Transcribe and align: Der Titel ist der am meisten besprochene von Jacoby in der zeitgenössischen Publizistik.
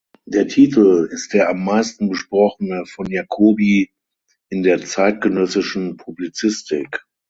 Der 0.25 0.47
Titel 0.47 1.07
ist 1.11 1.31
der 1.35 1.47
am 1.49 1.63
meisten 1.63 2.09
besprochene 2.09 2.87
von 2.87 3.05
Jacoby 3.05 3.91
in 4.49 4.63
der 4.63 4.83
zeitgenössischen 4.83 5.97
Publizistik. 5.97 7.05